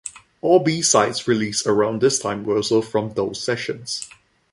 All 0.41 0.57
B-sides 0.59 1.27
released 1.27 1.67
around 1.67 2.01
this 2.01 2.17
time 2.17 2.43
were 2.43 2.55
also 2.55 2.81
from 2.81 3.13
those 3.13 3.39
sessions. 3.39 4.09